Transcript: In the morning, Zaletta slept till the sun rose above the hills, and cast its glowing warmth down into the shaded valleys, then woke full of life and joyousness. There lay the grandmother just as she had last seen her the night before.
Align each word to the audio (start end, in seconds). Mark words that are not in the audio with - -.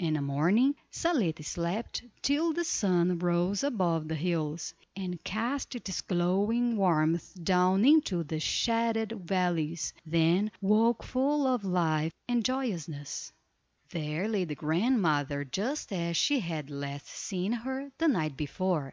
In 0.00 0.14
the 0.14 0.20
morning, 0.20 0.74
Zaletta 0.92 1.44
slept 1.44 2.02
till 2.20 2.52
the 2.52 2.64
sun 2.64 3.20
rose 3.20 3.62
above 3.62 4.08
the 4.08 4.16
hills, 4.16 4.74
and 4.96 5.22
cast 5.22 5.76
its 5.76 6.00
glowing 6.00 6.76
warmth 6.76 7.32
down 7.44 7.84
into 7.84 8.24
the 8.24 8.40
shaded 8.40 9.12
valleys, 9.12 9.92
then 10.04 10.50
woke 10.60 11.04
full 11.04 11.46
of 11.46 11.64
life 11.64 12.12
and 12.26 12.44
joyousness. 12.44 13.32
There 13.90 14.26
lay 14.26 14.42
the 14.44 14.56
grandmother 14.56 15.44
just 15.44 15.92
as 15.92 16.16
she 16.16 16.40
had 16.40 16.68
last 16.68 17.06
seen 17.06 17.52
her 17.52 17.92
the 17.98 18.08
night 18.08 18.36
before. 18.36 18.92